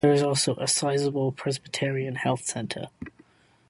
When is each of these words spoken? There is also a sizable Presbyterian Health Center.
There 0.01 0.11
is 0.11 0.23
also 0.23 0.55
a 0.55 0.67
sizable 0.67 1.31
Presbyterian 1.31 2.15
Health 2.15 2.43
Center. 2.43 2.87